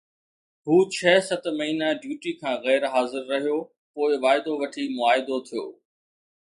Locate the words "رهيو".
3.33-3.59